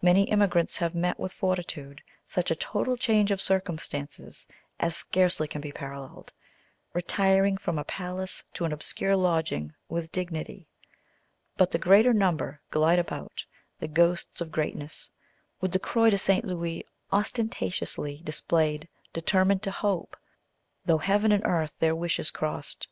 Many 0.00 0.26
emigrants 0.30 0.78
have 0.78 0.94
met, 0.94 1.20
with 1.20 1.34
fortitude, 1.34 2.00
such 2.24 2.50
a 2.50 2.56
total 2.56 2.96
change 2.96 3.30
of 3.30 3.42
circumstances 3.42 4.46
as 4.80 4.96
scarcely 4.96 5.46
can 5.46 5.60
be 5.60 5.70
paralleled, 5.70 6.32
retiring 6.94 7.58
from 7.58 7.78
a 7.78 7.84
palace 7.84 8.42
to 8.54 8.64
an 8.64 8.72
obscure 8.72 9.16
lodging 9.16 9.74
with 9.86 10.10
dignity; 10.10 10.66
but 11.58 11.70
the 11.72 11.78
greater 11.78 12.14
number 12.14 12.58
glide 12.70 12.98
about, 12.98 13.44
the 13.78 13.86
ghosts 13.86 14.40
of 14.40 14.50
greatness, 14.50 15.10
with 15.60 15.72
the 15.72 15.78
Croix 15.78 16.08
de 16.08 16.16
St. 16.16 16.46
Louis 16.46 16.82
ostentatiously 17.12 18.22
displayed, 18.24 18.88
determined 19.12 19.62
to 19.64 19.70
hope, 19.70 20.16
"though 20.86 20.96
heaven 20.96 21.32
and 21.32 21.44
earth 21.44 21.78
their 21.78 21.94
wishes 21.94 22.30
crossed." 22.30 22.88